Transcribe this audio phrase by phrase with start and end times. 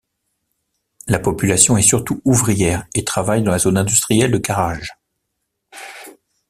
[1.05, 4.95] La population est surtout ouvrière et travaille dans la zone industrielle de Karaj.